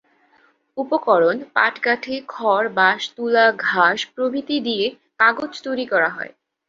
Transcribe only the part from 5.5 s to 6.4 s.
তৈরি করা হয়।